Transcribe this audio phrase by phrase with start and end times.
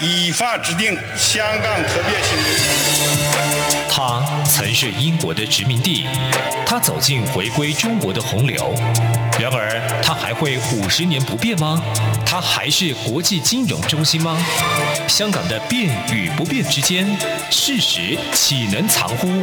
[0.00, 2.68] 依法制定香港特别行政区。
[3.90, 6.06] 他曾是英国的殖民地，
[6.64, 8.72] 他走进回归中国的洪流。
[9.40, 11.82] 然而，他还会五十年不变吗？
[12.24, 14.38] 他还是国际金融中心吗？
[15.08, 17.04] 香港的变与不变之间，
[17.50, 19.42] 事实岂能藏乎？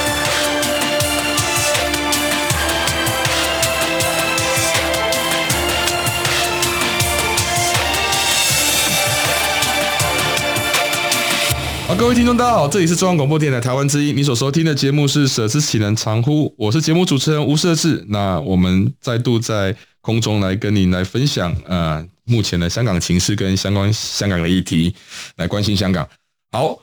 [11.91, 18.01] 好，各位听众，大家好，这里是中央广播电台台湾之音，你所收听的节目是《舍之岂能藏乎》，我是节目主持人吴瑟智。
[18.07, 24.95] 那我们再度在空中来跟您来分享，呃，目前的香港情势跟相关香港的议题，
[25.35, 26.07] 来关心香港。
[26.53, 26.79] 好，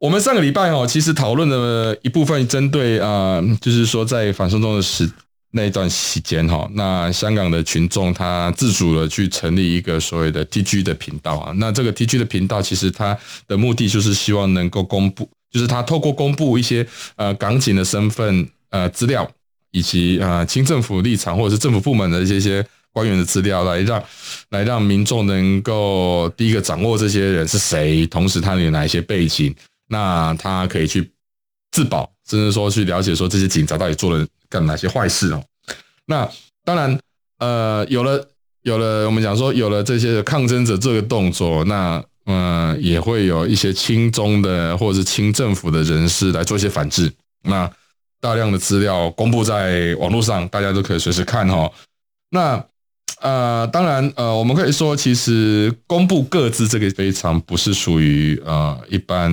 [0.00, 5.10] 我们上个礼拜哦，其实讨论的一部分针对啊、呃，就是说在反送中的时。
[5.56, 13.16] 那一段时间哈，那香港的群众他自主的去成立一个所谓的 TG 的频道啊，那这个 TG 的频道其实它
[13.48, 19.28] 的目的就是希望能够公布，就是他透过公布一些呃港警的身份呃资料，
[19.70, 24.04] 以及呃清政府立场或者是政府部门的这些官员的资料，来让
[24.50, 29.54] 来让民众能够第一个掌握这些人是谁，同时他有哪一些背景，
[29.88, 31.10] 那他可以去
[31.72, 35.42] 自保，甚至说去了解说这些警察到底做了干哪些坏事哦。
[36.06, 36.28] 那
[36.64, 36.98] 当然，
[37.38, 38.28] 呃，有了
[38.62, 47.12] 有了，我们讲说有了这些抗争者这个动作，那嗯、也会有一些亲中的或者是亲政府的人士来做一些反制。
[47.44, 47.70] 那
[48.20, 51.70] 大量的资料公布在网络上，大家都可以随时看哈。
[52.30, 52.64] 那
[53.20, 59.30] 呃，当然呃，我们可以说，其实公布各自这个非常不是属于呃一般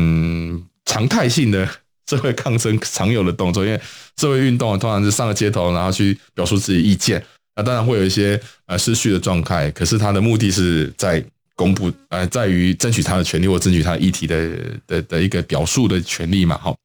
[0.85, 1.67] 常态性的。
[2.07, 3.79] 社会抗争常有的动作，因为
[4.17, 7.23] 社会运动通常是上了街头，然后去表述自己意见。
[7.55, 11.23] 那当然会有一些呃失序的状态，可是他的目的是在
[11.55, 14.49] 公布，呃，在于争取他的权利或争取他的议题的
[14.87, 16.57] 的的一个表述的权利嘛。
[16.57, 16.75] 哈，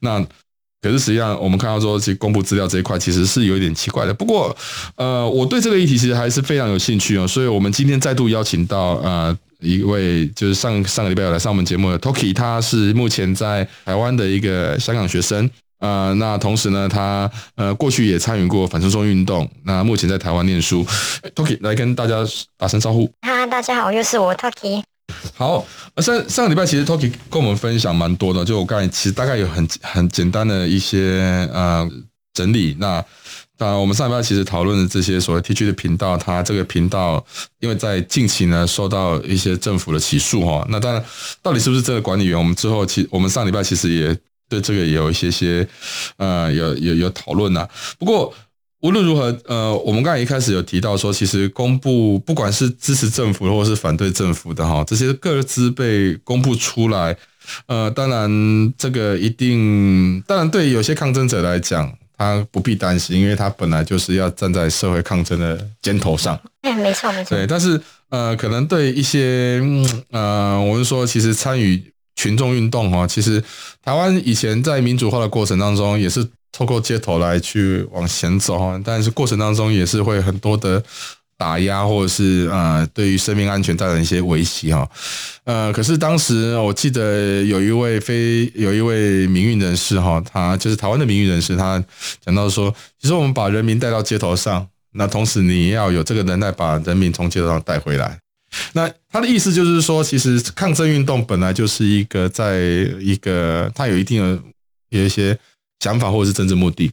[0.00, 0.20] 那
[0.82, 4.14] 可是实际上我们看到说，其实公布资料这一块其实是有一点奇怪的。
[4.14, 4.56] 不过，
[4.96, 9.38] 呃，我对这个议题其实还是非常有兴趣哦，所以我们今天再度邀请到呃。
[9.60, 15.48] 一位就是上上个礼拜有来上我们节目的 Toki，他是目前在台湾的一个香港学生，
[15.78, 20.84] 呃，那同时呢，他呃过去也参与过反送中运动，那目前在台湾念书。
[21.34, 22.16] Toki 来跟大家
[22.56, 23.10] 打声招呼。
[23.22, 24.82] 哈，大家好，又是我 Toki。
[25.34, 25.66] 好，
[25.98, 31.88] 上上个礼拜其实 Toki 跟我们分享蛮多的，就我刚才其实大概有很很简单的一些呃
[32.32, 33.04] 整理，那。
[33.60, 37.22] 那我们上礼拜其实讨论的这些所谓 TG 的频道，它这个频道
[37.58, 41.04] 因为在近期呢受到一些政府的起诉哈，那当然
[41.42, 44.16] 到底是不是这个管理员，我们之后其我们上礼拜其实也
[44.48, 45.68] 对这个也有一些些
[46.16, 47.68] 呃有有有讨论呐。
[47.98, 48.32] 不过
[48.80, 57.14] 无论如何，呃，我们刚才一开始有提到说，其实公布不管是支持政府或者是反对政府的哈，这些个资被公布出来，
[57.66, 61.92] 呃，当然这个一定，当然对有些抗争者来讲。
[62.20, 66.38] 他不必担心，因为他本来就是要站在社会抗争的肩头上。
[66.60, 67.34] 哎，没错没错。
[67.34, 69.58] 对，但是呃，可能对一些
[70.10, 71.82] 呃，我们说其实参与
[72.16, 73.42] 群众运动哈，其实
[73.82, 76.22] 台湾以前在民主化的过程当中，也是
[76.52, 80.82] 透过街头来去往前走，但是过程当中也是会很多的。
[81.40, 84.86] 打压或者是呃，对于生命安全带来一些威胁哈，
[85.44, 91.82] 呃，可是当时我记得有一位非有一位民运人士哈，他就是台湾的民运人士，他
[92.22, 98.18] 讲到说，其实我们把人民带到街头上，那同时你要有这个能耐把人民从街头上带回来。
[98.74, 102.58] 那他的意思就是说，其实抗争运动本来就是一个在
[103.00, 104.42] 一个他有一定的
[104.90, 105.38] 有一些
[105.78, 106.92] 想法或者是政治目的，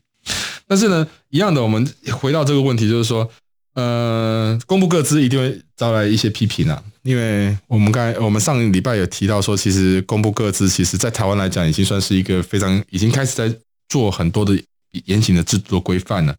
[0.66, 3.30] 但是呢，一样的，我们回到这个问题，就是说。
[3.77, 13.56] 呃，公布个资一定会招来一些批评啊，因为我们刚才我们上礼拜有提到说，其实公布个资，其实在台湾来讲，已经算是一个非常已经开始在
[13.88, 14.59] 做很多的
[15.06, 16.35] 严谨的制度规范了。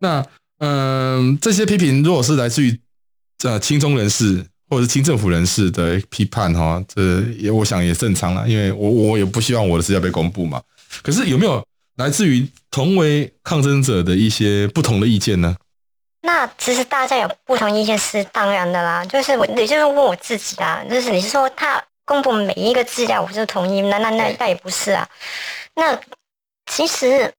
[0.00, 0.22] 那
[0.58, 2.78] 嗯、这些批评如果是来自于
[3.38, 10.60] 这亲中人士或者是亲政府人士的批判哈，这也我想也正常了，因为我我也不希望我的资料被公布嘛。
[11.02, 15.56] 可是有没有来自于同为抗争者的一些不同的意见呢？
[16.26, 23.80] 那其实大家有不同意见是当然的啦，就是我，也就是问我自己啊，就是你是说他公布每一个资料，我就同意？
[23.82, 25.08] 那那那那也不是啊。
[25.74, 25.96] 那
[26.66, 27.32] 其实，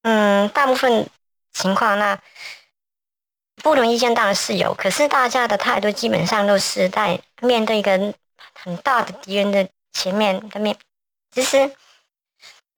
[0.00, 1.06] 嗯，大部分
[1.52, 2.18] 情况，那
[3.56, 8.14] 不同意见当然是有，可是大家的态度基本上都是在面对一个
[8.54, 10.74] 很大的敌人的前面的面，
[11.32, 11.70] 其实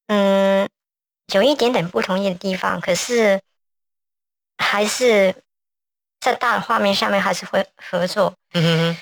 [0.09, 0.69] 嗯
[1.33, 3.41] 有一点点不同意的地方，可是
[4.59, 5.35] 还是
[6.21, 8.35] 在大的画面上面还是会合作。
[8.53, 8.97] 嗯哼哼，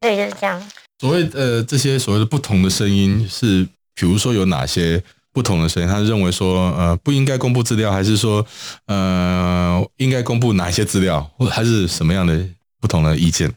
[0.00, 0.70] 对，就是这样。
[0.98, 3.64] 所谓呃这些所谓的不同的声音是，
[3.94, 5.02] 比如说有哪些？
[5.36, 8.42] 不同的声音，他认为说，呃，不应该公布资料，还是说，
[8.86, 12.42] 呃，应该公布哪些资料，或还是什么样的
[12.80, 13.54] 不同的意见？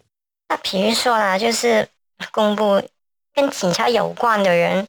[0.50, 1.88] 那比如说啦，就是
[2.32, 2.84] 公布
[3.34, 4.86] 跟警察有关的人，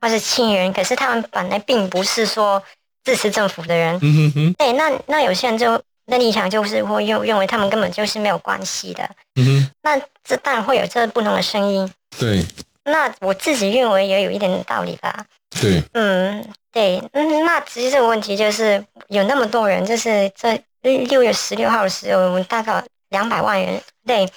[0.00, 2.60] 或是亲人，可是他们本来并不是说
[3.04, 3.98] 支持政府的人。
[4.02, 4.52] 嗯哼哼。
[4.54, 9.08] 对，那那有些人就那立场就是会认认为他们根本就是没有关系的。
[9.36, 9.70] 嗯哼。
[9.82, 11.92] 那这当然会有这不同的声音。
[12.18, 12.44] 对。
[12.84, 15.24] 那我自己认为也有一点道理吧。
[15.60, 24.28] 对，嗯，对，嗯，那其实这个问题就是有那么多人，就是在六月十六号的时候，我们大概两百万人，对，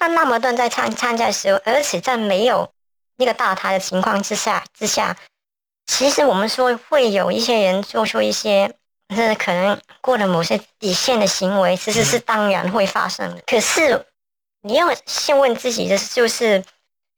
[0.00, 2.68] 那那么多人在参参加的时候，而且在没有
[3.18, 5.16] 那个大台的情况之下之下，
[5.90, 8.72] 其实我们说会有一些人做出一些，
[9.14, 13.42] 是可能过了某些底线的行为，其实是当然会发生的。
[13.44, 14.06] 可是
[14.62, 16.62] 你要先问自己的就是。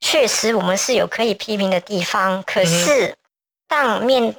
[0.05, 2.43] 确实，我们是有可以批评的地方。
[2.43, 3.15] 可是，
[3.69, 4.35] 当面，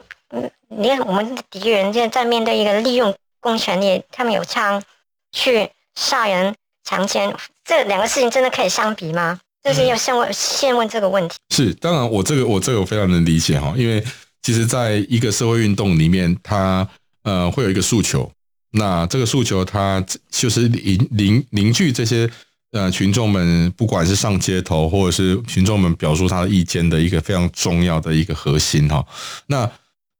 [0.67, 4.83] 你看我们的敌人现在在面对一个利用公权力，他们有枪
[5.31, 6.53] 去杀人、
[6.83, 7.33] 强奸，
[7.63, 9.39] 这两个事情真的可以相比吗？
[9.63, 11.35] 就是要先问，先问这个问题。
[11.49, 14.03] 是，当然，我这个我这个我非常能理解哈，因为
[14.41, 16.87] 其实在一个社会运动里面，它
[17.23, 18.31] 呃会有一个诉求，
[18.71, 22.29] 那这个诉求它就是凝凝凝聚这些。
[22.75, 29.05] 呃，群众们不管是上街头，或者是群众们表述他的意见的一个非常重要的一个核心哈。
[29.45, 29.69] 那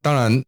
[0.00, 0.44] 当然，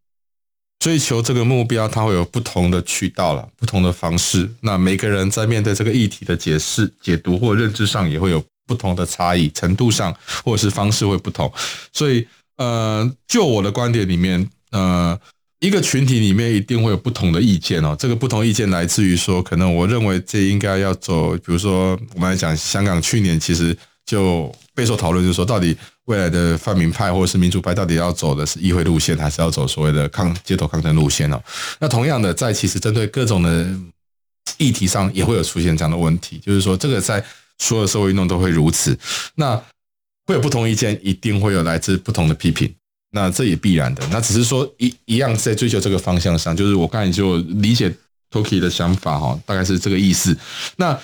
[0.78, 4.48] 追求这个目标，它会有不同的渠道了，不同的方式。
[4.60, 10.14] 那每个人在面对这个议题的解释、解读或认知上，也会有不同的差异程度上，
[10.44, 11.50] 或者是方式会不同。
[11.92, 12.26] 所以，
[12.56, 15.18] 呃，就我的观点里面，呃。
[15.60, 25.74] 一个群体里面一定会有不同的意见哦，这个不同意见来自于说，可能我认为这应该要走，比如说我们来讲，香港去年其实就备受讨论，就是说到底
[26.04, 31.42] 未来的泛民派或者是民主派到底要走的是议会路线，还是要走所谓的抗街头抗争路线哦？
[31.80, 33.66] 那同样的，在其实针对各种的
[34.58, 37.24] 议题上，也会有出现这样的问题，就是说这个在
[37.58, 38.98] 所有社会运动都会如此，
[39.36, 39.56] 那
[40.26, 42.72] 会有不同意见，一定会有来自不同的批评。
[43.12, 47.90] 那这也必然的，那只是说一一样在追求这个方向上，就是我刚才就理解
[48.30, 50.36] Toki 的想法哈，大概是这个意思。
[50.76, 50.98] 那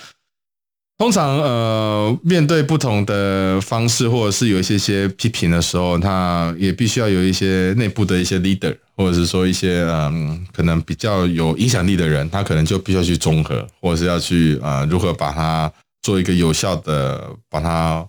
[0.97, 15.71] 通常呃，面对不同的方式，或者是有一些些批评的时候，他也必须要有一些内部的一些 leader，或者是说一些嗯，可能比较有影响力的人，他可能就必须要去综合，或者是要去啊、呃，如何把它
[16.03, 18.07] 做一个有效的，把它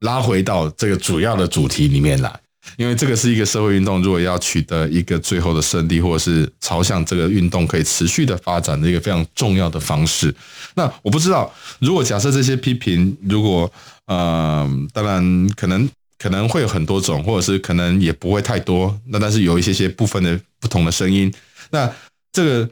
[0.00, 2.38] 拉回到这个主要的主题里面来。
[2.76, 10.34] 因为这个是一个社会运动，如果要取得一个最后的胜利，或者是朝向这个运动可以持续的发展的一个非常重要的方式。
[10.74, 13.72] 那我不知道，如果假设这些批评，如果
[14.04, 15.88] 呃，当然可能
[16.18, 18.94] 可能会有很多种，或者是可能也不会太多。
[19.06, 21.32] 那但是有一些些部分的不同的声音，
[21.70, 21.90] 那
[22.32, 22.68] 这个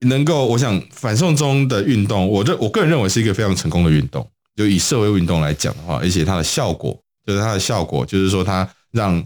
[0.00, 4.28] 能够，我想反送中的运动，我认我个人认为是一个非常成功的运动。
[4.56, 8.68] 就以社会运动来讲的话，而且它的效果，就是它的效果，就是说它。
[8.90, 9.22] 让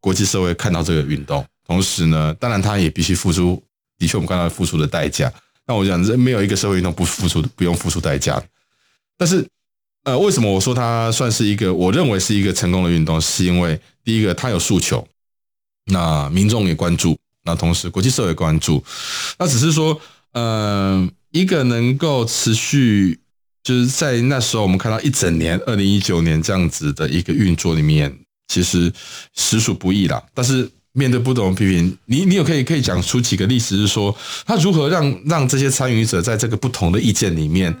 [0.00, 3.62] 国际社会看到这个运动，同时呢，当然他也必须付出，
[3.96, 5.32] 的确我们看到付出的代价。
[5.64, 8.42] 那我想，这，没有一个社会运动不付出、不用付出代价。
[9.16, 9.46] 但是，
[10.02, 13.20] 呃，为什么我说它算是一个，我认为是一个成功的运动？
[13.20, 15.06] 是因为第一个，它有诉求，
[15.84, 17.16] 那民众也关注，
[17.46, 18.84] 那同时国际社会关注。
[19.38, 19.98] 那只是说，
[20.32, 23.18] 呃，一个能够持续，
[23.62, 28.14] 就是在那时候我们看到一整年，二零一九年这样子的一个运作里面。
[28.48, 28.92] 其实
[29.34, 37.76] 实属不易啦，但是面对不同的批评，你你有可以可以讲出几个例子，是说他如何让让这些参与者在这个不同的意见里面，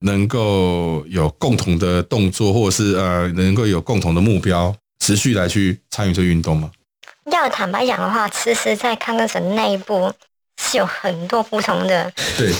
[0.00, 6.70] 能够有共同的动作，或者是呃能够有共同的目标，持续来去参与这运动吗？
[7.30, 10.12] 要坦白讲的话，其实，在抗争者内部
[10.56, 12.52] 是有很多不同的，对，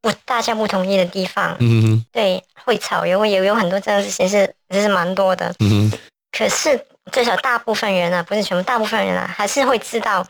[0.00, 5.98] 不大家不同意的地方，嗯哼，对，会吵，也会有有很多这样的事情是其实蛮多的，嗯哼。
[6.32, 10.24] 可是，最少大部分人啊，不是全部，大部分人啊，还是会知道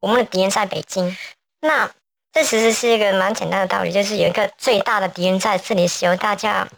[0.00, 1.16] 我们的敌人在北京。
[1.62, 1.90] 那
[2.32, 6.68] 这其实是一个蛮简单的道理，就是有一个最大的敌人在这里的时候，大家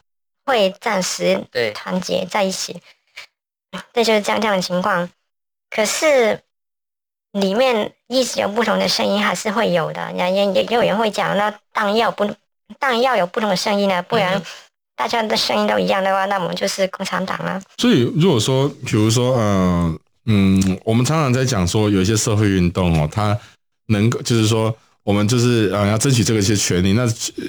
[0.46, 1.44] 会暂时
[1.74, 2.80] 团结在一起。
[3.70, 5.10] 对，这就是这样这样的情况。
[5.68, 6.40] 可是
[7.40, 10.12] 里面一直有不同的声音，还是会有的。
[10.12, 12.24] 也也也有人会讲，那当然要不，
[12.78, 14.42] 当然要有不同的声音呢，不然。
[14.98, 17.62] 大家的声音都一样的话，那我们就是共产党了。
[17.76, 23.38] 所以如果说，比如说，嗯嗯，我们常常在讲说，有一些社会运动哦，它
[23.86, 27.06] 能够就是说，我们就是呃要争取这个一些权利，那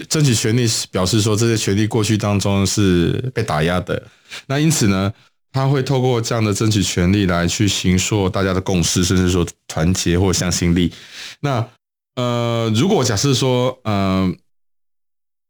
[0.07, 3.99] 争取权利表示说，这些权利过去当中是被打压的，
[4.45, 5.11] 那因此呢，
[5.51, 10.91] 他会透过这样的争取权利来去形塑大家的共识，甚至说团结或向心力。
[11.41, 11.67] 那
[12.15, 14.35] 呃，如果假设说，嗯、呃，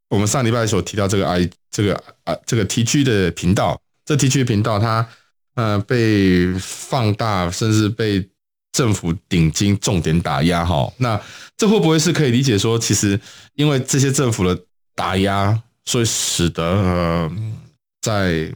[0.10, 5.08] 我们上礼拜所提到这个 I 这个啊这个 TG 的频道，这 TG 频道它
[5.56, 8.30] 呃被放大，甚至被
[8.72, 11.20] 政府顶金重点打压哈，那
[11.58, 13.20] 这会不会是可以理解说，其实
[13.56, 14.58] 因为这些政府的
[14.96, 17.32] 打压，所以使得呃
[18.00, 18.54] 在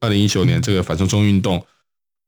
[0.00, 1.64] 二零一九年这个反送中运动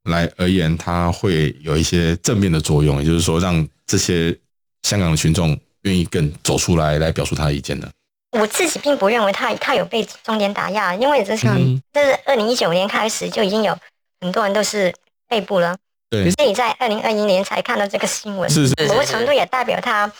[0.03, 4.35] 来而言，它会有一些正面的作用，也就是说，让这些
[4.83, 7.89] 香港的群众愿意更走出来，来表述他的意见的。
[8.31, 11.47] 我自己并不认为他他有被重点打压，因为这是
[11.93, 13.77] 这是二零一九年开始就已经有
[14.21, 14.93] 很多人都是
[15.27, 15.77] 被捕了。
[16.09, 20.11] 对，所以在二零二一年才看到这个新闻，是是是是某个程度也代表他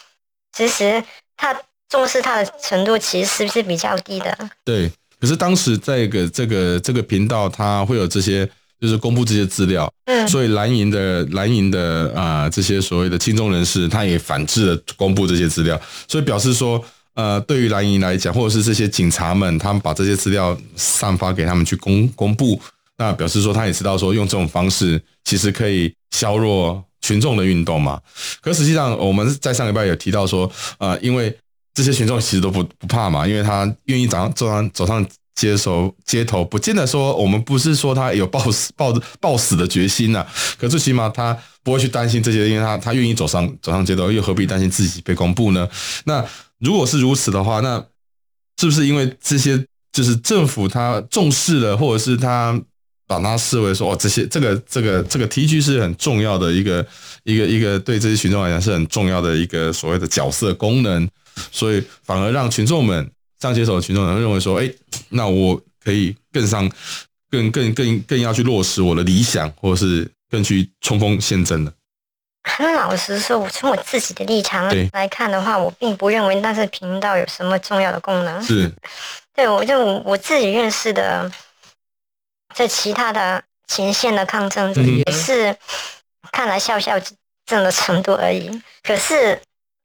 [0.54, 1.04] 其实
[1.36, 4.38] 他重视他的程度其实是不是比较低的？
[4.64, 4.92] 对。
[5.20, 8.50] 可是当时这个这个这个频道，它会有这些，
[8.80, 16.82] 就是公布这些资料，嗯，所以蓝营的蓝营的啊、呃、这些所谓的亲中人士，他也反制了公布这些资料，所以表示说，
[17.16, 22.58] 呃，对于蓝营来讲，或者是这些警察们，他们把这些资料散发给他们去公公布，
[22.98, 28.00] 那表示说他也知道说用这种方式其实可以削弱群众的运动嘛。
[28.40, 31.38] 可实际上我们在上礼拜有提到说，呃，因为。
[31.80, 40.28] 这些群众其实都不不怕嘛，因为他愿意早上走上走上街头街头，不见得说我们不是说他有抱死抱抱死的决心呐、啊，
[40.60, 45.66] 可最起码他不会去担心这些，因为他他愿意走上走上街头，又何必担心自己被公布呢？
[46.04, 46.26] 那
[46.58, 47.82] 如果是如此的话，那
[48.60, 52.60] 是不是因为这些就是政府他重视了，或者是他
[53.08, 56.86] 把它视为说哦，这些这个这个这个 TG 是很重要的一个
[57.24, 61.08] 一个一个对这些群众来讲是很重要的一个所谓的角色功能？
[61.52, 64.70] 所以反而让群众们上街头的群众们认为说，哎，
[65.10, 66.70] 那我可以更上，
[67.32, 71.74] 更更更更要去落实我的理想，或者是更去冲锋陷阵的。
[72.44, 78.44] 很老实说，我从我自己的立场来看的话，我并不认为那是频道有什么重要的功能。
[78.44, 78.72] 是，
[79.34, 81.32] 对，我就我自己认识的，
[82.54, 85.56] 在其他的前线的抗争者也是
[86.32, 87.00] 看来笑笑
[87.46, 88.50] 这样的程度而已。
[88.84, 89.40] 可是。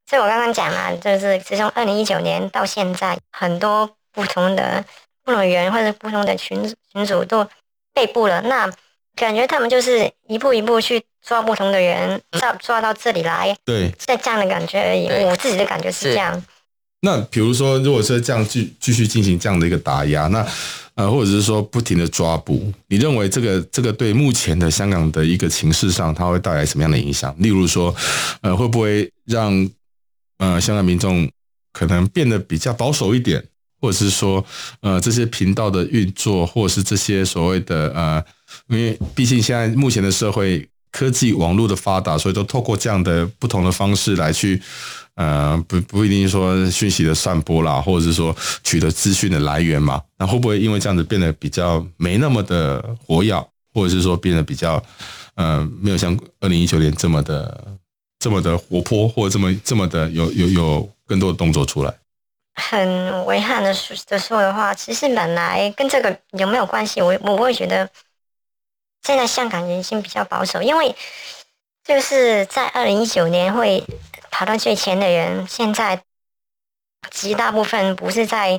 [0.08, 4.84] 所以我刚刚讲了，就是自从二零一九年到现在，很多不同的
[5.25, 7.46] 不同人或者不同的群群组都
[7.92, 8.42] 被捕了。
[8.42, 8.70] 那
[9.16, 13.56] 感觉他们就是一步一步去抓不同的人，抓抓到这里来。
[13.64, 15.06] 对，在这样的感觉而已。
[15.25, 16.44] 我自己的感觉是这样。
[17.00, 20.46] 那比如说，如果是这样继继续进行这样的一个打压，那
[20.94, 27.34] 呃，或者是说不停的抓捕，你认为这个这个对目前的香港的一个情势上，它会带来什么样的影响？
[27.38, 27.94] 例如说，
[28.40, 29.68] 呃，会不会让
[30.38, 31.30] 呃，香港民众
[31.72, 33.42] 可能变得比较保守一点，
[33.80, 34.44] 或者是说，
[34.80, 38.24] 呃，这些频道的运作，或者是这些所谓的呃，
[38.68, 44.60] 因为毕竟现在目前的社会科技网络的发达，所以都透过这样的不同的方式来去，
[45.14, 53.34] 呃，不不一定说讯息的散播啦，或者是说取得资讯的来源嘛，那会不会因为这样子变得比较没那么的活跃，
[53.72, 54.82] 或者是说变得比较，
[55.34, 57.76] 呃，没有像二零一九年这么的？
[58.25, 61.93] 这么的活泼，或者这么这么的有有有更多的动作出来，
[62.54, 62.88] 很
[63.37, 67.02] 遗憾的说的说的话，其实本来跟这个有没有关系？
[67.02, 67.87] 我我会觉得，
[69.02, 70.97] 现在香港人心比较保守，因为
[71.85, 73.85] 就是在二零一九年会
[74.31, 76.02] 跑到最前的人，现在
[77.11, 78.59] 极大部分不是在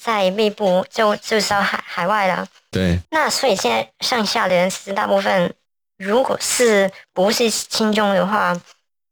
[0.00, 2.48] 在内部，就就是到海海外了。
[2.70, 5.54] 对，那所以现在剩下的人其实大部分。
[5.96, 8.60] 如果是不是亲中的话，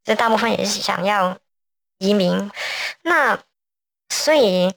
[0.05, 1.39] 这大部分也是想要
[1.99, 2.51] 移民。
[3.03, 3.39] 那
[4.09, 4.75] 所以，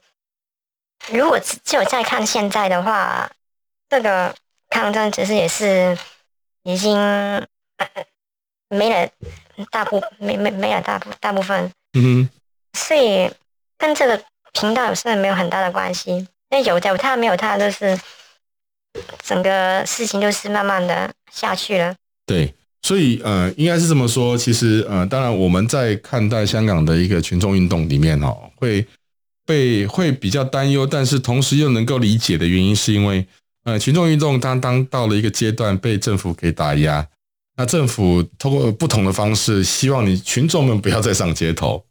[1.09, 3.29] 如果只有再看现在的话，
[3.89, 4.35] 这个
[4.69, 5.97] 抗争其实也是
[6.63, 6.95] 已经
[8.69, 9.09] 没了
[9.71, 11.71] 大部没没没了大部大部分。
[11.93, 12.29] 嗯哼。
[12.74, 13.31] 所以
[13.77, 18.00] 跟这个频道有是没有很大的关系，因为有有他没有他，就是
[19.24, 21.12] 整个事情就是慢慢的。
[21.35, 21.93] 下去了，
[22.25, 24.37] 对，所以呃，应该是这么说。
[24.37, 28.85] 其实呃，当然我们在看待香港的一个群众运动里面哦，会
[29.45, 33.27] 被会比较担忧，但是同时又能够理解的原因，是因为
[33.65, 37.05] 呃，群众运动当当到了一个阶段被政府给打压，
[37.57, 41.83] 那政府通过不同的方式，希望你群众们不要再上街头。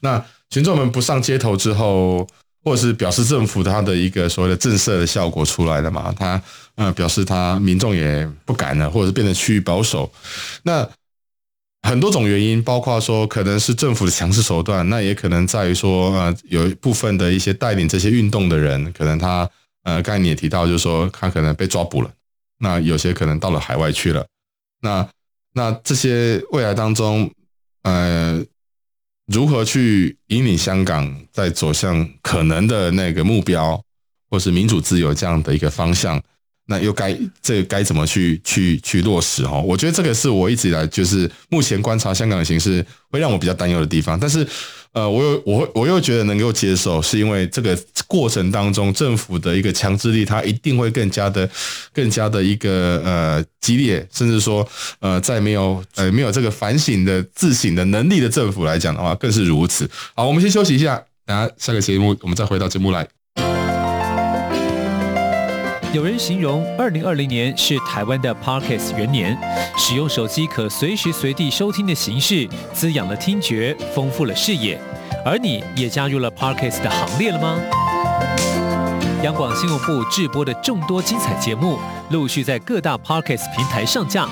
[0.00, 2.26] 那群众们不上街头之后，
[2.64, 6.12] 或者是表示政府它的一个所谓的震慑的效果出来了嘛？
[6.18, 6.42] 它
[6.76, 10.10] 呃表示它民众也不敢了，或者是变得趋于保守。
[10.62, 10.88] 那
[11.82, 19.48] 很多种原因，包括说可能是政府的强势手段，那也可能在于说呃有一部分的一些带领这些运动的人，可能他
[19.82, 22.10] 呃刚才你也提到，就是说他可能被抓捕了，
[22.58, 24.24] 那有些可能到了海外去了。
[24.80, 25.06] 那
[25.52, 27.30] 那这些未来当中，
[27.82, 28.42] 呃。
[29.26, 33.82] 如何去引领香港在走向可能的那个目标，
[34.28, 36.22] 或是民主自由这样的一个方向？
[36.66, 39.60] 那又该这该怎么去去去落实哈？
[39.60, 44.18] 我觉得这个是我一直以来就是目前观察香港的形势会让我比较担忧的地方。
[44.18, 44.46] 但是，
[44.92, 51.48] 呃，我又我我又觉得能够接受，是因为这个过程当中政府的一个强制力，它一定会更加的
[51.92, 54.66] 更加的一个呃激烈，甚至说
[55.00, 59.86] 呃在没有呃没有这个反省的自省的能力的政府来讲的话，更是如此。
[60.14, 63.06] 好，我们先休息一下，等下下个节目我们再回到节目来。
[65.94, 69.38] 有人形容二零二零年是台湾的 Parkes 元年，
[69.78, 74.76] 使用手机可随时随地收听的形式，滋养了听觉，丰富了视野。
[75.24, 77.60] 而你也加入了 Parkes 的行列了吗？
[79.24, 81.78] 央广新闻部制播的众多精彩节目，
[82.10, 84.28] 陆续在各大 Parkes 平台上架，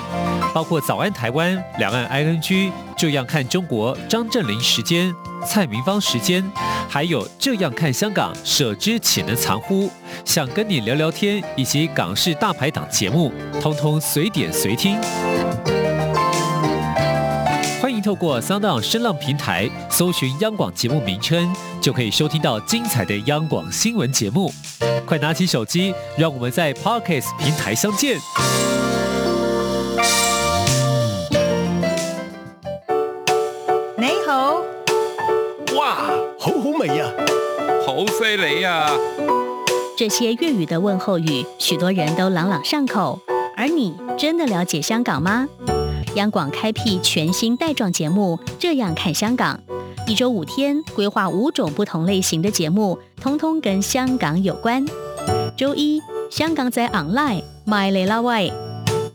[0.53, 2.39] 包括《早安台湾》、《两岸 ING》、
[2.95, 5.11] 《这样看中国》、张正霖时间。
[5.47, 6.47] 蔡明芳时间，
[6.87, 9.89] 还有这样看香港，舍之岂能藏乎？
[10.23, 14.95] 想跟你聊聊天，以及港式大排档节目，通通随点随听。
[18.03, 24.51] 透过 SoundOn 声浪平台搜寻央广节目名称，就可以收听到精彩的央广新闻节目。
[25.05, 28.17] 快拿起手机，让我们在 Podcast 平台相见。
[33.97, 34.61] 你好
[35.75, 35.95] 哇，
[36.37, 37.05] 好好味呀，
[37.85, 38.91] 好犀利呀！
[39.97, 43.19] 这些粤语的问候语，许多人都朗朗上口。
[43.55, 45.47] 而你真的了解香港吗？
[46.15, 49.59] 央广开辟全新带状节目，这样看香港。
[50.05, 54.85] 一周五天，规划五种不同类型的节目，通通跟香港有关。
[55.57, 58.51] 周一，香港仔 online my l i l a way，，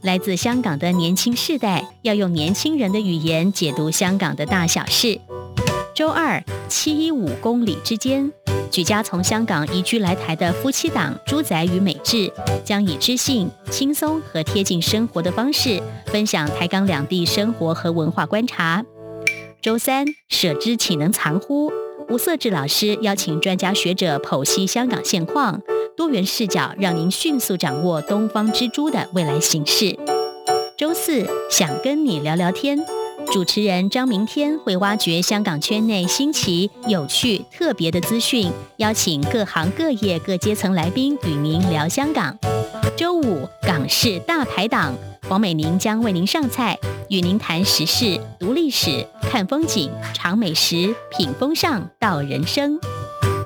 [0.02, 5.20] 来自香港的年轻世代要用年轻人的语言解读香港的大小事。
[5.94, 8.30] 周二，七一五公里之间。
[8.70, 12.30] 举家从香港移居来台的夫妻档朱仔与美智，
[12.64, 18.84] 将以知性、轻松和贴近生活的方式，分享台港两地生活和文化观察。
[19.60, 21.72] 周三，舍之岂能藏乎？
[22.08, 25.60] 吴色智老师邀请专家学者剖析香港现况，
[25.96, 29.98] 多元视角让您迅速掌握东方之珠的未来形势。
[30.76, 32.78] 周四，想跟你聊聊天。
[33.26, 42.36] 主持人张明天会挖掘香港圈内新奇、有趣、特别的资讯，邀请各行各业各阶层来宾与您聊香港。
[42.96, 44.94] 周五港式大排档，
[45.28, 46.78] 黄美玲将为您上菜，
[47.10, 52.78] 与您谈时事、读历史、看风景、尝美食、品风尚、道人生。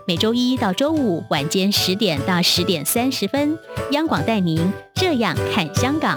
[0.06, 3.58] 每周一到周五晚间十点到十点三十分，
[3.90, 6.16] 央广带您这样看香港。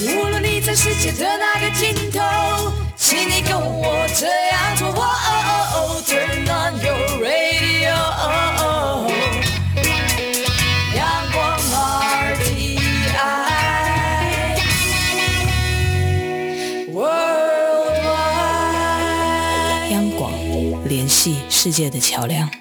[0.00, 4.88] 无论你在世界的哪个尽头，请你跟我这样做。
[6.08, 6.91] Turn on your
[21.63, 22.51] 世界的桥梁。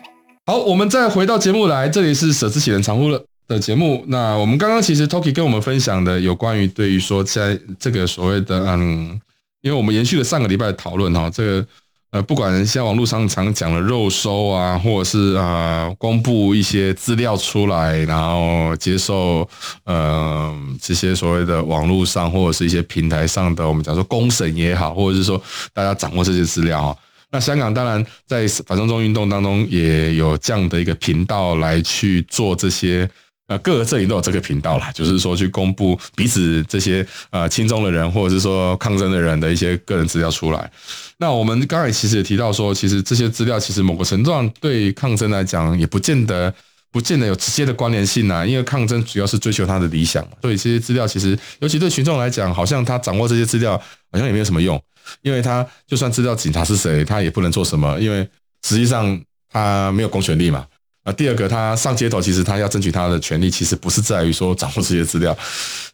[0.47, 4.05] 好，我们再回到节目来，这里是舍之喜人藏乎了的节目。
[4.07, 9.21] 那我们刚刚其实 Toki 跟我们分享的有关于对于说在这个所谓的嗯，
[9.63, 11.67] 因为我们延续了上个礼拜的讨论哈，这个
[12.13, 19.49] 呃，不管现在网络上常讲的肉搜啊，或者是啊、公布一些资料出来，然后接受
[19.83, 25.43] 呃这些所谓的网络上或者是一些平台上的我们讲说公审也好，或者是说
[25.75, 26.97] 大家掌握这些资料哈。
[27.33, 33.09] 那香港当然在反送中运动当中也有这样的一个频道来去做这些，
[33.49, 40.71] 呃，各个阵营都有这个频道啦，就是说去公布彼此这些呃亲中的人或者是说抗争的人的一些个人资料出来。
[41.17, 46.53] 那我们刚才其实也提到说，其实这些资料其实某个程度上对抗争来讲也不见得
[46.91, 53.79] 不见得有直接的关联性啊，因为抗争主要是追求他的理想，所以这些资料其实尤其对群众来讲，好像他掌握这些资料
[54.11, 54.79] 好像也没有什么用。
[55.23, 58.29] 因为他就算知道警察是谁，他也不能做什么，因为
[58.63, 60.67] 实际上他没有公权力嘛。
[61.05, 65.37] 啊，第二个，他上街头，其实他要争取他的权利，其实不是在于说掌握这些资料，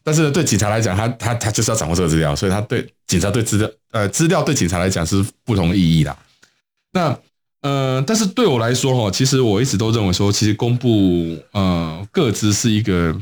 [0.02, 6.14] 但是对警察来讲，他他他就是要掌握这个资料，所以他对警察对资料，呃，资料对警察来讲是不同意义的。
[6.92, 7.18] 那
[7.62, 13.18] 呃，但是对我来说哈，其实我一直都认为说，其实公布呃个资是一个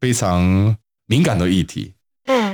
[0.00, 1.92] 非常敏感的议题。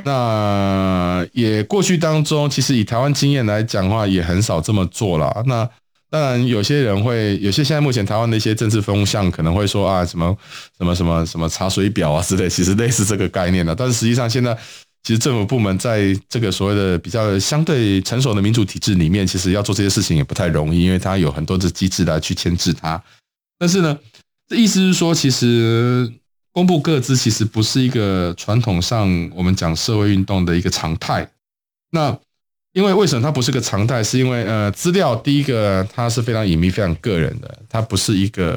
[0.06, 5.42] 那也过去当中，其实以台湾经验来讲的话，也很少这么做了。
[5.46, 5.68] 那
[6.08, 10.36] 当然，有些人会，有些现在目前台湾的一些政治风向可能会说啊，什么
[10.78, 13.74] 什么什么什么查水表啊之类，其实类似这个概念的。
[13.74, 14.56] 但是实际上，现在
[15.02, 23.02] 其实政府部门在这个所谓的比较相对成熟的民主体制里面，其实要做这些事情也不太容易，因为它有很多的机制来去牵制它。
[23.58, 23.98] 但是呢，
[24.48, 26.08] 这意思是说，其实
[26.56, 31.28] 公布个资其实不是一个传统上我们讲社会运动的一个常态。
[31.90, 32.18] 那
[32.72, 34.02] 因为为什么它不是个常态？
[34.02, 38.56] 是因为呃，资料第一个它是非常隐秘、非常个人的，它不是一个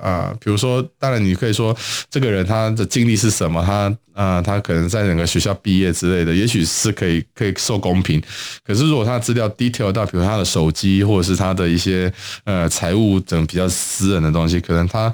[0.00, 1.76] 啊、呃，比如说，当然你可以说
[2.08, 8.22] 这个人他的经历是什么，他啊、他可能在哪个学校毕业之类的，也许是可以可以受公平。
[8.64, 12.12] 可是如果他资料 detail 到，比如他的手机或者是他的一些
[12.44, 15.12] 呃财务等比较私人的东西，可能他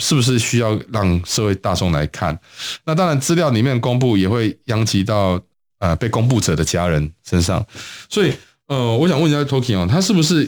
[0.00, 2.36] 是不是需要让社会大众来看？
[2.84, 5.40] 那当然，资料里面公布也会殃及到。
[5.80, 7.66] 呃，被公布者的家人身上，
[8.10, 8.30] 所以
[8.66, 10.44] 呃，我想问一下 Toki 哦，他是不是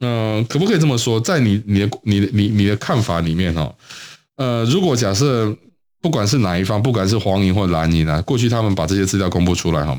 [0.00, 3.74] 嗯、呃，可不可以这么说，在你你的你的你你的看法里面哈，
[4.36, 5.56] 呃，如果假设
[6.02, 9.98] 不管是哪一方，不管是黄银或蓝银啊，过去他们把这些资料公布出来哈，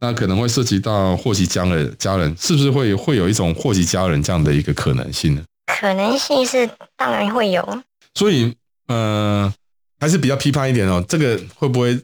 [0.00, 5.42] 那可能会涉及到祸及家人，家人是不是会会有一种祸及家人这样的一个可能性呢？
[5.80, 7.82] 可能性是当然会有，
[8.18, 8.52] 所以
[8.88, 9.54] 呃，
[10.00, 11.98] 还是比较批判一点哦，这个会不会？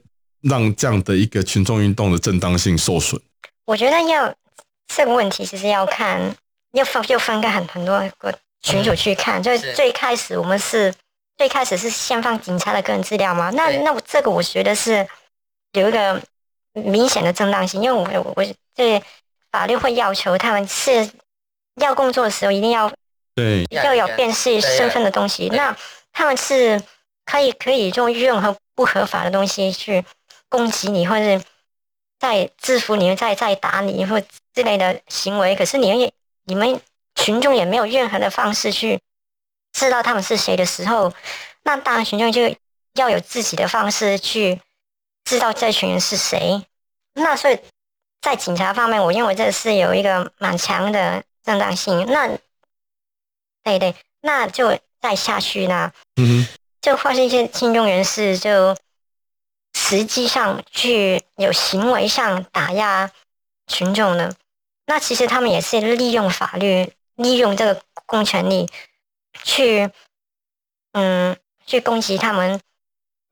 [0.46, 3.18] 让这样的一个群众运动的正当性受损，
[3.64, 4.30] 我觉得要
[4.94, 6.20] 这个问题，其实要看，
[6.72, 9.42] 要分就分开很很多个群组去看。
[9.42, 10.92] 就是最开始我们是
[11.38, 13.48] 最开始是先放警察的个人资料嘛？
[13.52, 15.08] 那那我这个我觉得是
[15.72, 16.20] 有一个
[16.74, 19.02] 明显的正当性，因为我我对
[19.50, 21.08] 法律会要求他们是
[21.80, 22.92] 要工作的时候一定要
[23.34, 25.74] 对要有辨识身份的东西，那
[26.14, 26.82] 他们是
[27.26, 30.02] 可以可以用任何不合法的东西去。
[30.50, 31.44] 攻击你，或者
[32.20, 36.12] 在制服你，再再打你，或之类的行为，可是你们也
[36.44, 36.80] 你们
[37.16, 39.00] 群众也没有任何的方式去
[39.72, 41.12] 知道他们是谁的时候，
[41.64, 42.54] 那当然群众就
[42.92, 44.60] 要有自己的方式去
[45.24, 46.64] 知道这群人是谁。
[47.14, 47.58] 那所以
[48.20, 52.06] 在警察方面，我认为这是有一个蛮强的正当性。
[52.06, 52.28] 那
[53.64, 56.48] 对对，那就再下去呢，嗯，
[56.80, 58.74] 就发现一些亲中人士就。
[59.76, 63.10] 实际上去有行为上打压
[63.66, 64.32] 群众呢，
[64.86, 68.70] 那其实他们也是利用法律，利用这个公权力
[69.42, 69.90] 去，
[70.92, 71.36] 嗯，
[71.66, 72.60] 去攻击他们。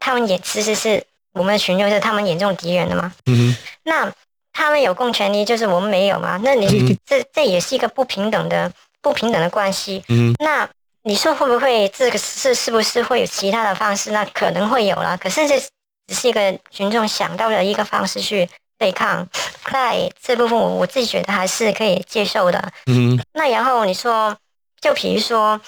[0.00, 3.14] 他们也其实是我们的群众是他们眼中的敌人的嘛。
[3.26, 3.56] 嗯。
[3.84, 4.12] 那
[4.52, 6.40] 他们有公权力，就是我们没有嘛？
[6.42, 10.02] 那你这这也是一个不平等的不平等的关系。
[10.08, 10.34] 嗯。
[10.40, 10.68] 那
[11.02, 14.10] 你说会不会这个是是不是会有其他的方式？
[14.10, 15.16] 那可能会有啦。
[15.16, 15.62] 可是这。
[16.08, 19.26] 只是一个群众想到的一个方式去对抗，
[19.70, 22.72] 在这部分我我自己觉得还是可以接受的。
[22.86, 24.36] 嗯，那然后你说，
[24.80, 25.58] 就比如说，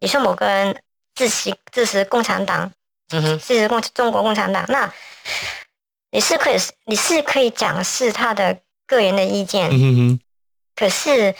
[0.00, 0.76] 你说某个人
[1.14, 2.70] 支持支持共产党，
[3.10, 4.92] 嗯哼，支持共中国共产党，那
[6.10, 10.20] 你是可以你是可以讲是他的个人的意见，嗯哼，
[10.74, 11.34] 可是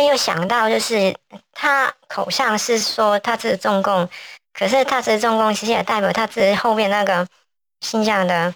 [0.00, 1.14] 你又想到就是
[1.52, 4.08] 他口上是说他支持中共，
[4.52, 7.26] 可是他支持中共其实也代表他支持后面那个。
[7.84, 8.54] 新疆的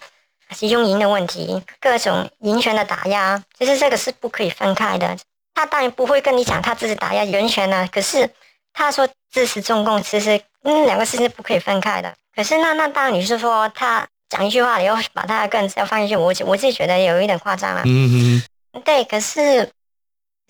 [0.55, 5.17] 集中营的问题，各种人权的打压，其实这个是不可以分开的。
[5.53, 8.29] 他当然不会跟你讲他自己打压人权呢，可是
[8.71, 12.15] 他说支持中共，其实嗯两个事情是不可以分开的。
[12.33, 17.81] 可是那那当然你是说他讲一句话，你要把他的个人资料放进去，我我自己觉得有一点夸张了。
[17.83, 18.39] 嗯
[18.71, 18.81] 嗯。
[18.85, 19.69] 对，可是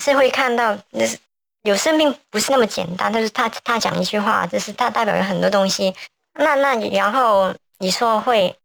[0.04, 1.18] 是会看到，那是
[1.64, 5.96] 有生命不是那么简单，就是他他讲一句话，就是他代表了很多东西。
[6.34, 8.58] 那那然后你说会。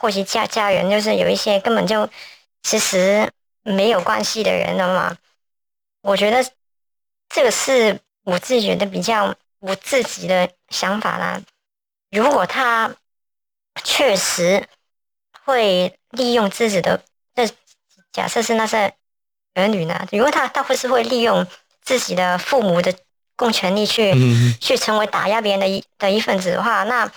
[0.00, 2.08] 或许家家人就是有一些根本就
[2.62, 3.28] 其实
[3.64, 5.18] 没有关系的人了嘛。
[6.02, 6.52] 我觉得
[7.28, 11.42] 这个是我自己觉得比较我自己的想法啦。
[12.12, 12.94] 如果他
[13.82, 14.68] 确实
[15.44, 17.02] 会利用自己的，
[17.34, 17.48] 这
[18.12, 18.94] 假设是那些
[19.58, 20.06] 儿女呢？
[20.12, 21.46] 如果他他会是会利用
[21.82, 22.94] 自己的父母的
[23.36, 24.12] 公权力去
[24.60, 27.10] 去成为打压别人的一的一份子的话，那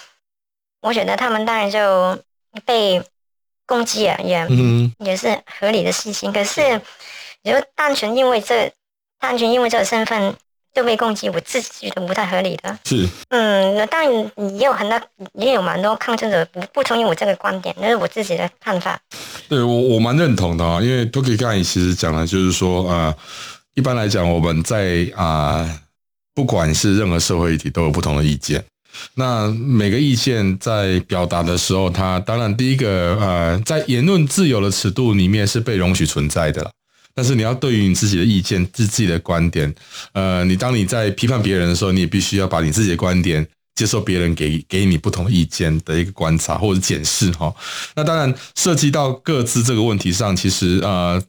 [0.82, 2.20] 我觉得他们当然就。
[2.66, 3.02] 被
[3.66, 6.34] 攻击也也、嗯也是合理的事情。
[6.34, 6.82] 可是，
[7.44, 8.70] 你说单纯因为这
[9.18, 10.36] 单纯因为这个身份
[10.74, 12.78] 就被攻击，我自己觉得不太合理的。
[12.84, 15.00] 是嗯，那当然也有很多
[15.32, 19.00] 也有蛮多抗争者不不同意我这个观点，那是我自己的看法。
[19.52, 23.14] 对我我蛮认同的啊，因为 Toki 刚才其实讲的就是说，呃，
[23.74, 25.70] 一般来讲我们在啊、
[26.34, 28.64] 不管是任何社会议题都有不同的意见。
[29.16, 36.72] 那每个意见在表达的时候，它当然第一个呃，在言论自由的尺度里面是被容许存在的了。
[37.14, 39.76] 但是你要对于你自己的意见、自己的观点，
[40.14, 47.54] 呃，你当你在批判别人的时候，你也必须要把你自己的观点接受别人给给你不同意见的一个观察或者检视哈。
[47.96, 51.22] 那当然涉及到各自这个问题上，其实呃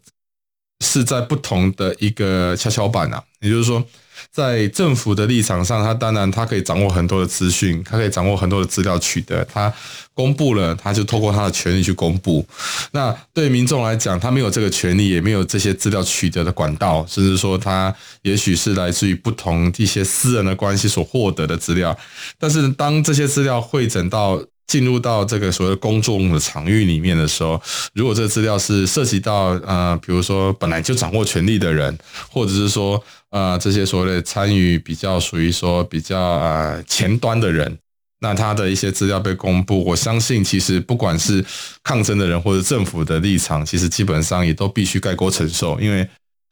[0.84, 3.84] 是在不同的一个跷跷板啊，也就是说。
[4.32, 9.70] 在政府的立场上，他当然他可以掌握很多的资讯，他可以掌握很多的资料取得，他
[10.14, 12.44] 公布了，他就透过他的权利去公布。
[12.92, 21.94] 那对民众来讲，他没有这个权利，也没有这些资料取得的管道，甚至说他也许是来自于不同一些私人的关系所获得的资料。
[22.38, 27.60] 但是当这些资料汇整到进入到这个所谓公众的场域里面的时候，
[27.92, 31.96] 如果这资料是涉及到呃，比如说本来就掌握权力的人，
[32.30, 37.76] 或者是说呃这些所谓的参与比较属于说比较呃前端的人，
[38.20, 41.44] 那他的一些资料被公布，我相信其实不管是
[41.82, 46.08] 抗争的人或者政府的立场，其实基本上也都必须概过承受，因为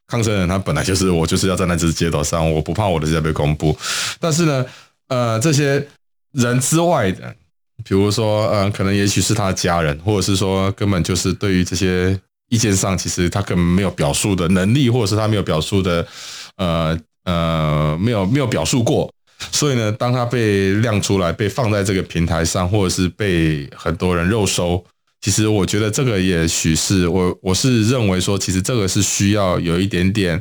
[0.08, 3.78] 抗争人他本来就是我就是要站在这支街头上，我不怕我的资料被公布，
[4.18, 4.66] 但是呢，
[5.08, 5.86] 呃这些
[6.32, 7.34] 人之外的。
[7.84, 16.06] 比如说，呃，可能也许是他的家人，或者是说根本就是对于这些意见上，其实他根本没有表述的能力，或者是他没有表述的，
[16.56, 19.12] 呃呃，没有没有表述过。
[19.52, 24.84] 所以呢，当他被亮出来，被放在这个平台上，或者是被很多人肉收，
[25.20, 30.40] 其实我觉得这个也许是我我是认为说，其实这个是需要有一点点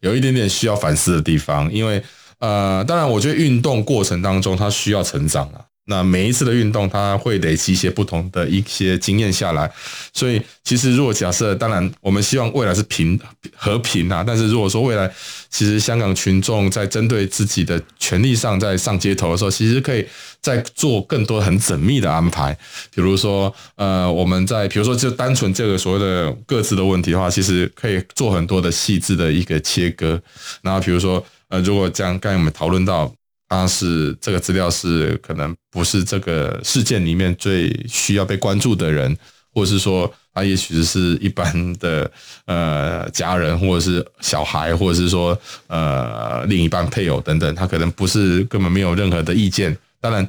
[0.00, 2.02] 有一点点需要反思的地方，因为
[2.38, 5.60] 呃，当然，我觉得运动过程当中他需要成长啊。
[5.90, 9.68] 那每一次的运动，它会累积一些不同的一些经验下来，
[10.12, 13.18] 所以其实如果假设，当然我们希望未来是平
[13.56, 15.10] 和平啊，但是如果说未来
[15.50, 20.06] 其实香港群众在针对自己的权利上，在上街头的时候，其实可以
[20.40, 22.56] 再做更多很缜密的安排，
[22.94, 30.22] 比如说呃，我们在比如说就单纯这个所谓的各自的问题的话，其实可以做很多的细致的一个切割，
[30.62, 33.12] 然后比如说呃，如果这样刚才我们讨论到。
[33.50, 39.14] 他是这个资料是可能不是这个事件里面最需要被关注的人，
[39.52, 42.08] 或者是说他也许是一般的
[42.46, 45.36] 呃家人，或者是小孩，或者是说
[45.66, 49.76] 呃另一半配偶等等，他可能不是根本没有任何的意见。
[50.00, 50.26] 当然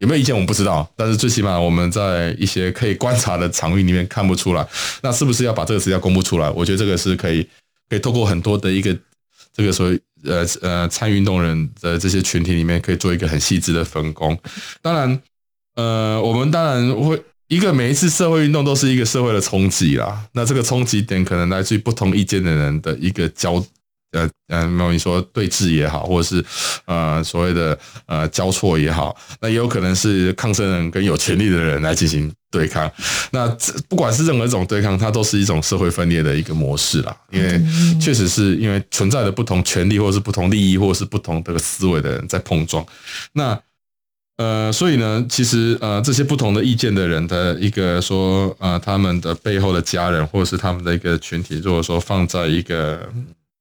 [0.00, 4.68] 有没有意见我们不知道，但是最起码我们在一些可以观察的场域里面看不出来。
[5.00, 6.50] 那是不是要把这个资料公布出来？
[6.50, 7.42] 我觉得这个是可以
[7.88, 8.94] 可以透过很多的一个
[9.58, 10.00] 这个所谓。
[10.24, 14.36] 呃呃，参与运动人的这些群体里面，可以做一个很细致的分工。
[14.82, 15.22] 当然，
[15.76, 20.26] 呃，我们当然会一个每一次社会运动都是一个社会的冲击啦。
[20.32, 23.64] 那这个冲击点可能来自于不同意见的人的一个交。
[24.12, 26.42] 呃呃，没有你说对峙也好，或者是
[26.86, 32.90] 呃所谓的呃交错也好，那也有可能是抗争人跟有权力的人来进行对抗。
[33.32, 33.46] 那
[33.86, 37.14] 不管是任何一种对抗，它都是一种社会分裂的一个模式啦。
[37.30, 37.60] 因为
[38.00, 42.82] 确实是因为存在的不同权利，或者是不同利益，或者是不同的思维的人在碰撞。
[43.34, 43.60] 那
[44.38, 53.06] 呃，所以呢，其实呃这些不同的意见的人的一个说呃他们的背后的家人，或者是他们的一个群体，如果说放在一个。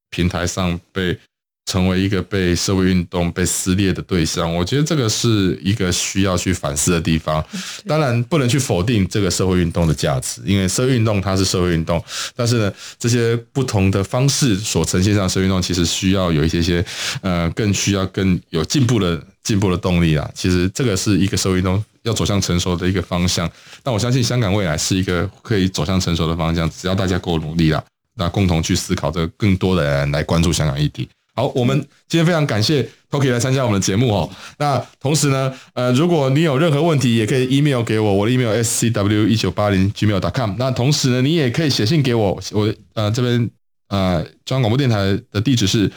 [0.09, 1.17] 平台上被
[1.65, 7.43] 成为一个被社会运动被撕裂的对象，我觉得这个是一个需要去反思的地方。
[7.85, 12.01] 当然不能去否定这个社会运动的价值，因为社会运动它是社会运动。
[12.33, 16.83] 但是呢，这些不同的方式所呈现上的社会运动，其实需要有一些些
[17.19, 20.31] 呃，更需要更有进步的进步的动力啊。
[20.33, 23.51] 其实这个是一个社会运动要走向成熟的一个方向。
[23.83, 27.83] 但我相信香港未来是一个可以走向成熟的方向，只要大家够努力啦。
[28.17, 31.07] 那共同去思考，这个更多的人来关注香港议题。
[31.35, 34.27] 好，我们今天非常感谢 Toki 来参加我们的节目哦。
[34.57, 40.55] 那同时呢，呃，如果你有任何问题，也可以 email 给我，我的 email scw 一九八零 gmail.com。
[40.57, 43.47] 那同时呢，你也可以写信给我，我呃这边
[43.89, 44.97] 呃中央广播电台
[45.31, 45.91] 的地址是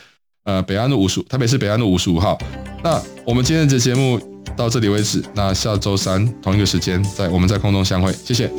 [0.44, 2.38] 呃北安路五十，台北市北安路五十五号。
[2.84, 4.20] 那我们今天的节目
[4.58, 8.50] 到这里为止，那下周三同一个时间在我们在空中相会，谢谢。